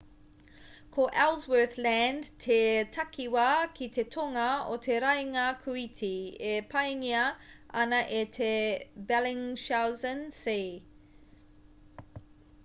ko 0.95 1.03
ellsworth 1.23 1.75
land 1.87 2.29
te 2.45 2.55
takiwā 2.97 3.43
ki 3.81 3.89
te 3.99 4.05
tonga 4.15 4.47
o 4.71 4.77
te 4.87 4.97
raenga 5.05 5.43
kūiti 5.67 6.09
e 6.55 6.57
paengia 6.73 7.21
ana 7.85 8.01
e 8.23 8.25
te 8.41 8.51
bellingshausen 9.13 10.25
sea 10.43 12.17